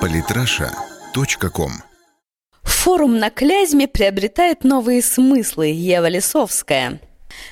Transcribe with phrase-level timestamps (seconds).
[0.00, 1.70] Политраша.ком
[2.62, 5.66] Форум на Клязьме приобретает новые смыслы.
[5.68, 7.00] Ева Лисовская.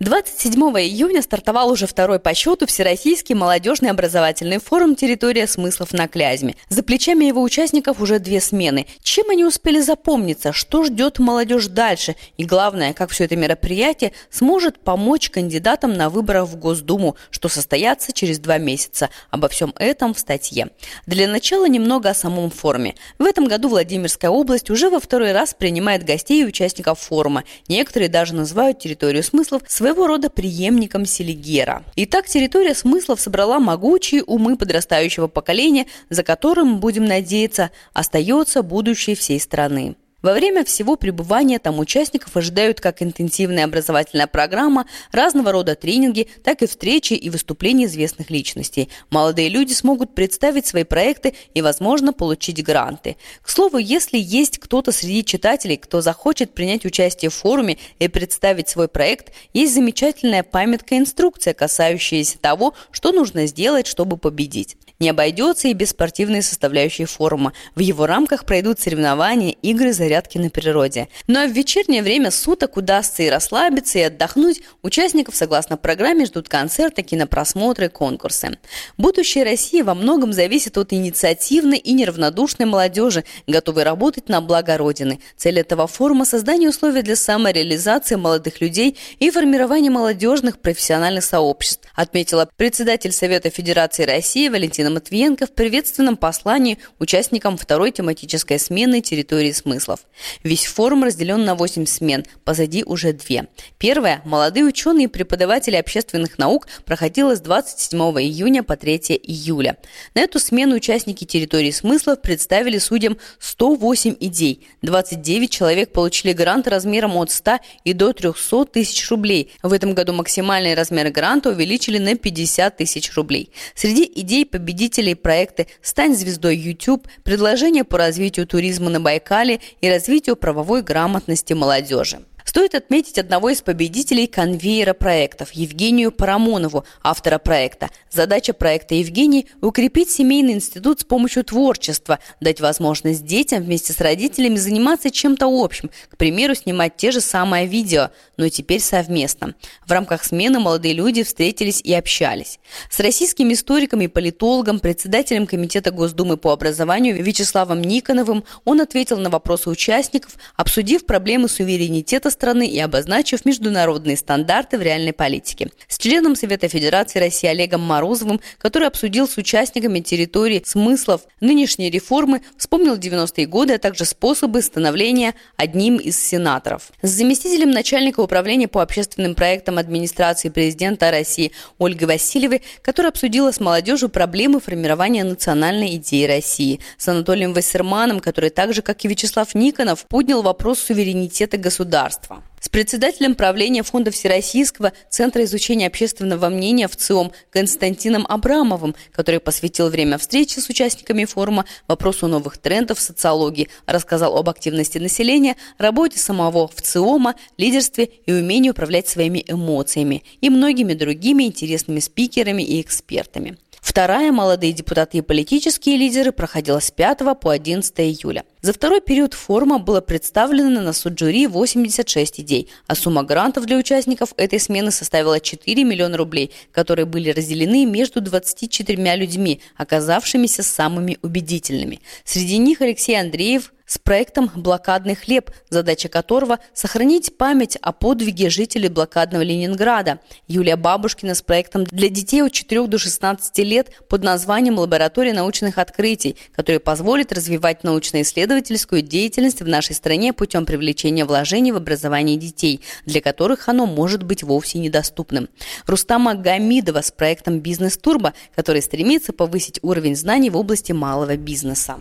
[0.00, 6.56] 27 июня стартовал уже второй по счету Всероссийский молодежный образовательный форум «Территория смыслов на Клязьме».
[6.68, 8.86] За плечами его участников уже две смены.
[9.02, 10.52] Чем они успели запомниться?
[10.52, 12.16] Что ждет молодежь дальше?
[12.36, 18.12] И главное, как все это мероприятие сможет помочь кандидатам на выборах в Госдуму, что состоятся
[18.12, 19.10] через два месяца.
[19.30, 20.70] Обо всем этом в статье.
[21.06, 22.94] Для начала немного о самом форуме.
[23.18, 27.44] В этом году Владимирская область уже во второй раз принимает гостей и участников форума.
[27.68, 31.84] Некоторые даже называют территорию смыслов своего рода преемником Селигера.
[31.96, 39.40] Итак, территория смыслов собрала могучие умы подрастающего поколения, за которым, будем надеяться, остается будущее всей
[39.40, 39.96] страны.
[40.22, 46.62] Во время всего пребывания там участников ожидают как интенсивная образовательная программа, разного рода тренинги, так
[46.62, 48.90] и встречи и выступления известных личностей.
[49.08, 53.16] Молодые люди смогут представить свои проекты и, возможно, получить гранты.
[53.42, 58.68] К слову, если есть кто-то среди читателей, кто захочет принять участие в форуме и представить
[58.68, 64.76] свой проект, есть замечательная памятка-инструкция, касающаяся того, что нужно сделать, чтобы победить.
[65.00, 67.54] Не обойдется и без спортивной составляющей форума.
[67.74, 71.08] В его рамках пройдут соревнования, игры, зарядки на природе.
[71.26, 74.60] Ну а в вечернее время суток удастся и расслабиться, и отдохнуть.
[74.82, 78.58] Участников, согласно программе, ждут концерты, кинопросмотры, конкурсы.
[78.98, 85.20] Будущее России во многом зависит от инициативной и неравнодушной молодежи, готовой работать на благо Родины.
[85.34, 92.50] Цель этого форума– создание условий для самореализации молодых людей и формирования молодежных профессиональных сообществ, отметила
[92.56, 100.00] председатель Совета Федерации России Валентина Матвиенко в приветственном послании участникам второй тематической смены территории смыслов.
[100.42, 103.46] Весь форум разделен на 8 смен, позади уже две.
[103.78, 109.76] Первая– молодые ученые и преподаватели общественных наук проходила с 27 июня по 3 июля.
[110.14, 114.66] На эту смену участники территории смыслов представили судьям 108 идей.
[114.82, 119.52] 29 человек получили грант размером от 100 и до 300 тысяч рублей.
[119.62, 123.50] В этом году максимальный размер гранта увеличили на 50 тысяч рублей.
[123.74, 129.90] Среди идей победителей победителей проекты «Стань звездой YouTube», предложения по развитию туризма на Байкале и
[129.90, 132.20] развитию правовой грамотности молодежи.
[132.44, 137.90] Стоит отметить одного из победителей конвейера проектов, Евгению Парамонову, автора проекта.
[138.10, 144.56] Задача проекта Евгений– укрепить семейный институт с помощью творчества, дать возможность детям вместе с родителями
[144.56, 149.54] заниматься чем-то общим, к примеру, снимать те же самые видео, но теперь совместно.
[149.86, 152.58] В рамках смены молодые люди встретились и общались.
[152.90, 159.30] С российским историком и политологом, председателем Комитета Госдумы по образованию Вячеславом Никоновым он ответил на
[159.30, 165.70] вопросы участников, обсудив проблемы суверенитета страны и обозначив международные стандарты в реальной политике.
[165.88, 172.42] С членом Совета Федерации России Олегом Морозовым, который обсудил с участниками территории смыслов нынешней реформы,
[172.56, 176.90] вспомнил 90-е годы, а также способы становления одним из сенаторов.
[177.02, 183.60] С заместителем начальника управления по общественным проектам администрации президента России Ольгой Васильевой, которая обсудила с
[183.60, 186.80] молодежью проблемы формирования национальной идеи России.
[186.98, 192.42] С Анатолием Вассерманом, который так же, как и Вячеслав Никонов, поднял вопрос суверенитета государства государства.
[192.60, 199.88] С председателем правления Фонда Всероссийского Центра изучения общественного мнения в ЦИОМ Константином Абрамовым, который посвятил
[199.88, 206.18] время встречи с участниками форума вопросу новых трендов в социологии, рассказал об активности населения, работе
[206.18, 212.82] самого в ЦИОМа, лидерстве и умении управлять своими эмоциями и многими другими интересными спикерами и
[212.82, 213.56] экспертами.
[213.80, 218.44] Вторая «Молодые депутаты и политические лидеры» проходила с 5 по 11 июля.
[218.60, 223.78] За второй период форума было представлено на суд жюри 86 идей, а сумма грантов для
[223.78, 231.18] участников этой смены составила 4 миллиона рублей, которые были разделены между 24 людьми, оказавшимися самыми
[231.22, 232.00] убедительными.
[232.24, 238.88] Среди них Алексей Андреев– с проектом «Блокадный хлеб», задача которого– сохранить память о подвиге жителей
[238.88, 240.20] блокадного Ленинграда.
[240.46, 245.76] Юлия Бабушкина с проектом для детей от 4 до 16 лет под названием «Лаборатория научных
[245.78, 252.82] открытий», который позволит развивать научно-исследовательскую деятельность в нашей стране путем привлечения вложений в образование детей,
[253.06, 255.48] для которых оно может быть вовсе недоступным.
[255.86, 261.96] Рустама Гамидова с проектом «Бизнес-турбо», который стремится повысить уровень знаний в области малого бизнеса.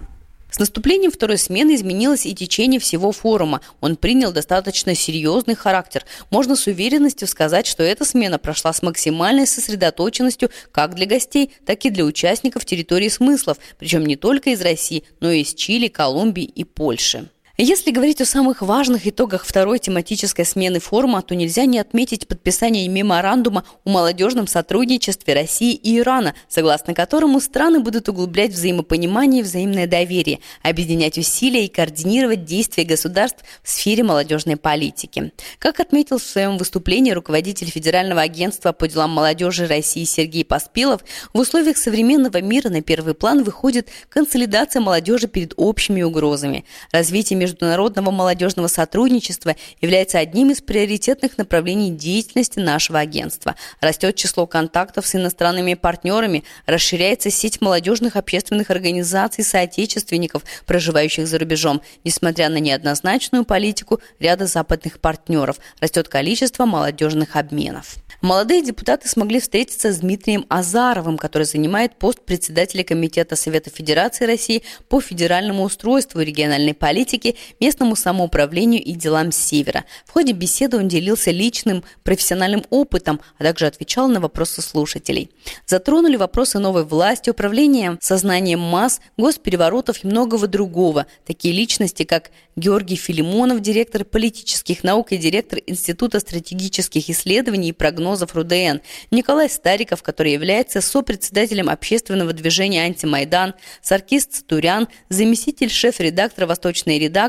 [0.51, 3.61] С наступлением второй смены изменилось и течение всего форума.
[3.81, 6.05] Он принял достаточно серьезный характер.
[6.31, 11.85] Можно с уверенностью сказать, что эта смена прошла с максимальной сосредоточенностью как для гостей, так
[11.85, 16.45] и для участников территории смыслов, причем не только из России, но и из Чили, Колумбии
[16.45, 17.29] и Польши.
[17.61, 22.87] Если говорить о самых важных итогах второй тематической смены форума, то нельзя не отметить подписание
[22.87, 29.87] меморандума о молодежном сотрудничестве России и Ирана, согласно которому страны будут углублять взаимопонимание и взаимное
[29.87, 35.33] доверие, объединять усилия и координировать действия государств в сфере молодежной политики.
[35.57, 41.01] Как отметил в своем выступлении руководитель Федерального агентства по делам молодежи России Сергей Поспелов,
[41.33, 46.63] в условиях современного мира на первый план выходит консолидация молодежи перед общими угрозами.
[46.93, 53.55] Развитие международного молодежного сотрудничества является одним из приоритетных направлений деятельности нашего агентства.
[53.81, 61.81] Растет число контактов с иностранными партнерами, расширяется сеть молодежных общественных организаций соотечественников, проживающих за рубежом.
[62.03, 67.95] Несмотря на неоднозначную политику ряда западных партнеров, растет количество молодежных обменов.
[68.21, 74.63] Молодые депутаты смогли встретиться с Дмитрием Азаровым, который занимает пост председателя Комитета Совета Федерации России
[74.89, 79.85] по федеральному устройству региональной политики, местному самоуправлению и делам Севера.
[80.05, 85.31] В ходе беседы он делился личным профессиональным опытом, а также отвечал на вопросы слушателей.
[85.65, 91.05] Затронули вопросы новой власти, управления сознанием масс, госпереворотов и многого другого.
[91.25, 98.35] Такие личности, как Георгий Филимонов, директор политических наук и директор Института стратегических исследований и прогнозов
[98.35, 98.79] РУДН,
[99.11, 107.28] Николай Стариков, который является сопредседателем общественного движения «Антимайдан», Саркис Цатурян, заместитель шеф-редактора «Восточной редакции»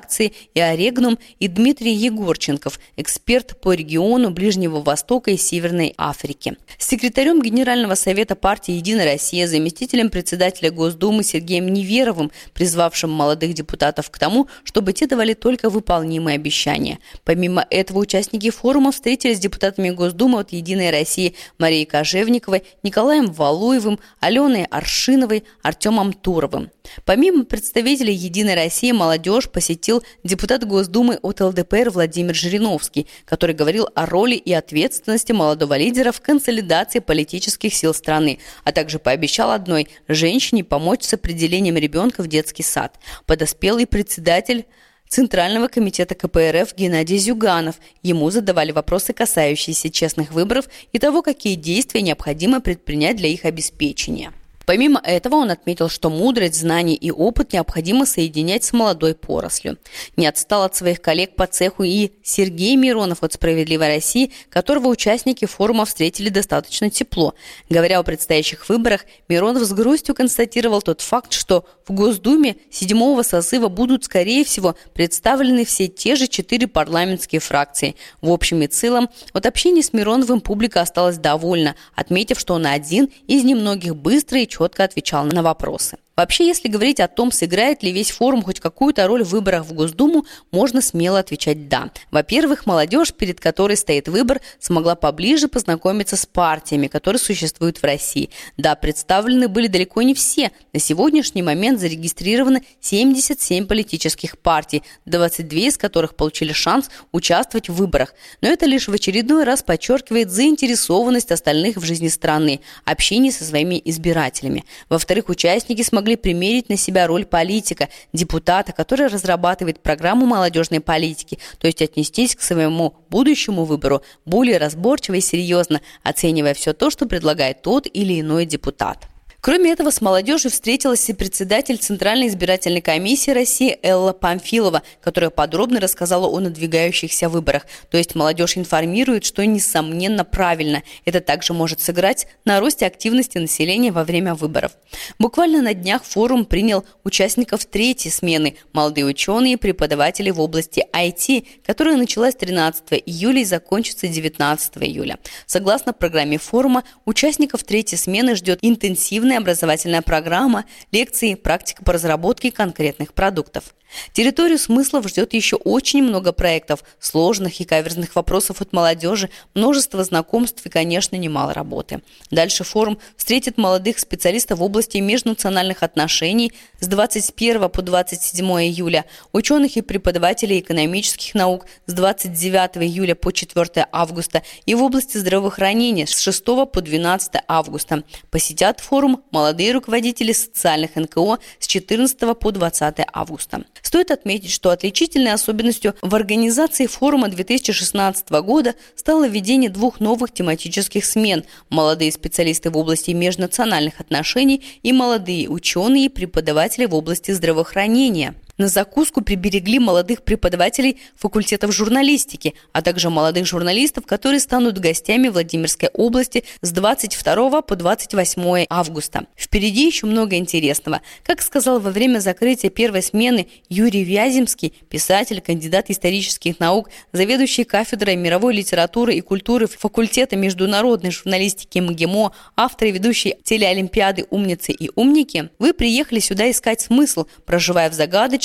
[0.54, 6.56] и «Орегнум» и Дмитрий Егорченков, эксперт по региону Ближнего Востока и Северной Африки.
[6.78, 14.18] Секретарем Генерального совета партии «Единая Россия», заместителем председателя Госдумы Сергеем Неверовым, призвавшим молодых депутатов к
[14.18, 16.98] тому, чтобы те давали только выполнимые обещания.
[17.24, 23.98] Помимо этого, участники форума встретились с депутатами Госдумы от «Единой России» Марией Кожевниковой, Николаем Валуевым,
[24.20, 26.70] Аленой Аршиновой, Артемом Туровым.
[27.04, 29.48] Помимо представителей «Единой России», молодежь
[29.80, 36.12] посетил депутат Госдумы от ЛДПР Владимир Жириновский, который говорил о роли и ответственности молодого лидера
[36.12, 42.26] в консолидации политических сил страны, а также пообещал одной женщине помочь с определением ребенка в
[42.26, 42.98] детский сад.
[43.24, 44.66] Подоспел и председатель
[45.08, 47.76] Центрального комитета КПРФ Геннадий Зюганов.
[48.02, 54.32] Ему задавали вопросы, касающиеся честных выборов и того, какие действия необходимо предпринять для их обеспечения.
[54.70, 59.78] Помимо этого он отметил, что мудрость, знания и опыт необходимо соединять с молодой порослью.
[60.16, 65.44] Не отстал от своих коллег по цеху и Сергей Миронов от «Справедливой России», которого участники
[65.44, 67.34] форума встретили достаточно тепло.
[67.68, 73.66] Говоря о предстоящих выборах, Миронов с грустью констатировал тот факт, что в Госдуме седьмого созыва
[73.66, 77.96] будут, скорее всего, представлены все те же четыре парламентские фракции.
[78.20, 83.10] В общем и целом, от общения с Мироновым публика осталась довольна, отметив, что он один
[83.26, 84.46] из немногих быстро и
[84.84, 85.98] отвечал на вопросы.
[86.16, 89.72] Вообще, если говорить о том, сыграет ли весь форум хоть какую-то роль в выборах в
[89.72, 91.90] Госдуму, можно смело отвечать «да».
[92.10, 98.28] Во-первых, молодежь, перед которой стоит выбор, смогла поближе познакомиться с партиями, которые существуют в России.
[98.58, 100.50] Да, представлены были далеко не все.
[100.74, 108.12] На сегодняшний момент зарегистрировано 77 политических партий, 22 из которых получили шанс участвовать в выборах.
[108.42, 113.80] Но это лишь в очередной раз подчеркивает заинтересованность остальных в жизни страны, общении со своими
[113.86, 114.66] избирателями.
[114.90, 121.38] Во-вторых, участники смогли могли примерить на себя роль политика, депутата, который разрабатывает программу молодежной политики,
[121.58, 127.04] то есть отнестись к своему будущему выбору более разборчиво и серьезно, оценивая все то, что
[127.04, 129.08] предлагает тот или иной депутат.
[129.42, 135.80] Кроме этого, с молодежью встретилась и председатель Центральной избирательной комиссии России Элла Памфилова, которая подробно
[135.80, 137.66] рассказала о надвигающихся выборах.
[137.90, 140.82] То есть молодежь информирует, что несомненно правильно.
[141.06, 144.72] Это также может сыграть на росте активности населения во время выборов.
[145.18, 151.46] Буквально на днях форум принял участников третьей смены– молодые ученые и преподаватели в области IT,
[151.64, 155.18] которая началась 13 июля и закончится 19 июля.
[155.46, 162.50] Согласно программе форума, участников третьей смены ждет интенсивный интенсивная образовательная программа, лекции, практика по разработке
[162.50, 163.74] конкретных продуктов.
[164.12, 170.64] Территорию смыслов ждет еще очень много проектов, сложных и каверзных вопросов от молодежи, множество знакомств
[170.64, 172.02] и, конечно, немало работы.
[172.30, 179.76] Дальше форум встретит молодых специалистов в области межнациональных отношений с 21 по 27 июля, ученых
[179.76, 186.18] и преподавателей экономических наук с 29 июля по 4 августа и в области здравоохранения с
[186.18, 188.04] 6 по 12 августа.
[188.30, 193.64] Посетят форум молодые руководители социальных НКО с 14 по 20 августа.
[193.82, 201.04] Стоит отметить, что отличительной особенностью в организации форума 2016 года стало введение двух новых тематических
[201.04, 208.34] смен– молодые специалисты в области межнациональных отношений и молодые ученые и преподаватели в области здравоохранения–
[208.60, 215.88] На закуску приберегли молодых преподавателей факультетов журналистики, а также молодых журналистов, которые станут гостями Владимирской
[215.94, 219.24] области с 22 по 28 августа.
[219.34, 221.00] Впереди еще много интересного.
[221.24, 228.16] Как сказал во время закрытия первой смены Юрий Вяземский, писатель, кандидат исторических наук, заведующий кафедрой
[228.16, 235.48] мировой литературы и культуры факультета международной журналистики МГИМО, автор и ведущий телеолимпиады «Умницы и умники»,
[235.58, 237.94] вы приехали сюда искать смысл, проживая в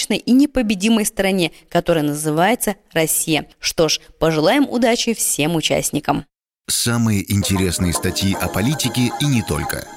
[0.05, 3.47] загадочной и непобедимой стране, которая называется Россия.
[3.59, 6.25] Что ж, пожелаем удачи всем участникам.
[6.67, 9.88] Самые интересные статьи о политике и не только.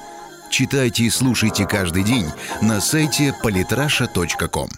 [0.51, 2.25] Читайте и слушайте каждый день
[2.61, 4.69] на сайте polytrasha.com.